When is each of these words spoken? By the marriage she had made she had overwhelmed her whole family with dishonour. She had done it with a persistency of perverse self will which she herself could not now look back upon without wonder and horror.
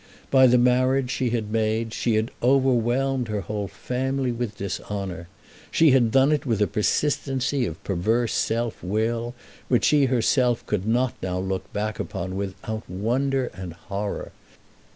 By 0.31 0.47
the 0.47 0.57
marriage 0.57 1.11
she 1.11 1.29
had 1.29 1.51
made 1.51 1.93
she 1.93 2.15
had 2.15 2.31
overwhelmed 2.41 3.27
her 3.27 3.41
whole 3.41 3.67
family 3.67 4.31
with 4.31 4.57
dishonour. 4.57 5.27
She 5.69 5.91
had 5.91 6.09
done 6.09 6.31
it 6.31 6.43
with 6.43 6.59
a 6.59 6.65
persistency 6.65 7.67
of 7.67 7.83
perverse 7.83 8.33
self 8.33 8.81
will 8.83 9.35
which 9.67 9.85
she 9.85 10.05
herself 10.05 10.65
could 10.65 10.87
not 10.87 11.13
now 11.21 11.37
look 11.37 11.71
back 11.71 11.99
upon 11.99 12.35
without 12.35 12.89
wonder 12.89 13.51
and 13.53 13.73
horror. 13.73 14.31